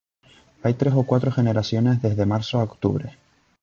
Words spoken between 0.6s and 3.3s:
Hay tres o cuatro generaciones desde marzo a octubre.